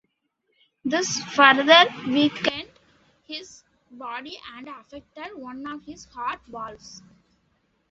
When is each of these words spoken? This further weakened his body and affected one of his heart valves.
This 0.83 1.23
further 1.25 1.85
weakened 2.07 2.71
his 3.27 3.63
body 3.91 4.39
and 4.55 4.67
affected 4.67 5.27
one 5.35 5.67
of 5.67 5.83
his 5.83 6.05
heart 6.05 6.39
valves. 6.47 7.03